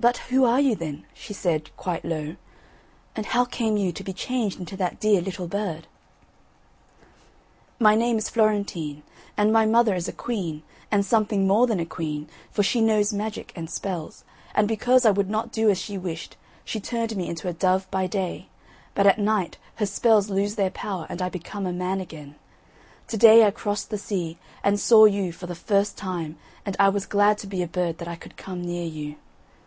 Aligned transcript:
"But 0.00 0.18
who 0.30 0.44
are 0.44 0.60
you 0.60 0.76
then?" 0.76 1.06
she 1.12 1.32
said 1.32 1.74
quite 1.76 2.04
low; 2.04 2.36
"and 3.16 3.26
how 3.26 3.44
came 3.44 3.76
you 3.76 3.90
to 3.90 4.04
be 4.04 4.12
changed 4.12 4.60
into 4.60 4.76
that 4.76 5.00
dear 5.00 5.20
little 5.20 5.48
bird?" 5.48 5.88
"My 7.80 7.96
name 7.96 8.16
is 8.16 8.28
Florentine, 8.28 9.02
and 9.36 9.52
my 9.52 9.66
mother 9.66 9.96
is 9.96 10.06
a 10.06 10.12
queen, 10.12 10.62
and 10.88 11.04
something 11.04 11.48
more 11.48 11.66
than 11.66 11.80
a 11.80 11.84
queen, 11.84 12.28
for 12.52 12.62
she 12.62 12.80
knows 12.80 13.12
magic 13.12 13.52
and 13.56 13.68
spells, 13.68 14.22
and 14.54 14.68
because 14.68 15.04
I 15.04 15.10
would 15.10 15.28
not 15.28 15.50
do 15.50 15.68
as 15.68 15.78
she 15.78 15.98
wished 15.98 16.36
she 16.64 16.78
turned 16.78 17.16
me 17.16 17.26
into 17.28 17.48
a 17.48 17.52
dove 17.52 17.90
by 17.90 18.06
day, 18.06 18.48
but 18.94 19.04
at 19.08 19.18
night 19.18 19.58
her 19.82 19.86
spells 19.86 20.30
lose 20.30 20.54
their 20.54 20.70
power 20.70 21.06
and 21.10 21.20
I 21.20 21.28
become 21.28 21.66
a 21.66 21.72
man 21.72 22.00
again. 22.00 22.36
To 23.08 23.16
day 23.16 23.44
I 23.44 23.50
crossed 23.50 23.90
the 23.90 23.98
sea 23.98 24.38
and 24.62 24.78
saw 24.78 25.06
you 25.06 25.32
for 25.32 25.48
the 25.48 25.56
first 25.56 25.96
time 25.98 26.38
and 26.64 26.76
I 26.78 26.88
was 26.88 27.04
glad 27.04 27.36
to 27.38 27.48
be 27.48 27.64
a 27.64 27.66
bird 27.66 27.98
that 27.98 28.06
I 28.06 28.14
could 28.14 28.36
come 28.36 28.62
near 28.62 28.86
you. 28.86 29.16